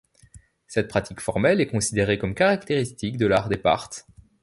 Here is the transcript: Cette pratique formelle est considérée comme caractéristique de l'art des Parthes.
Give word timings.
Cette 0.67 0.87
pratique 0.87 1.21
formelle 1.21 1.61
est 1.61 1.67
considérée 1.67 2.17
comme 2.17 2.33
caractéristique 2.33 3.17
de 3.17 3.27
l'art 3.27 3.49
des 3.49 3.57
Parthes. 3.57 4.07